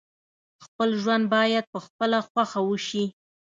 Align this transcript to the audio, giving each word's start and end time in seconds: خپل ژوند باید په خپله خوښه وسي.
خپل 0.65 0.89
ژوند 1.01 1.23
باید 1.35 1.65
په 1.73 1.79
خپله 1.85 2.19
خوښه 2.27 2.59
وسي. 2.69 3.05